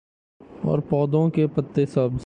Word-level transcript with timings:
اور 0.61 0.79
پودوں 0.79 1.29
کے 1.29 1.47
پتے 1.47 1.85
سبز 1.85 2.19